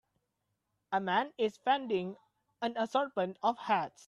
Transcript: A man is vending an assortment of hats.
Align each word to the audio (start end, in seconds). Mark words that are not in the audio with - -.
A 0.91 0.99
man 0.99 1.31
is 1.37 1.57
vending 1.57 2.17
an 2.63 2.75
assortment 2.75 3.37
of 3.43 3.55
hats. 3.59 3.99